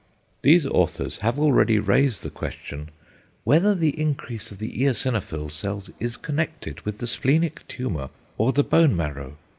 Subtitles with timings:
[0.41, 2.89] These authors have already raised the question
[3.43, 8.63] "whether the increase of the eosinophil cells is connected with the splenic tumour or the
[8.63, 9.37] bone marrow?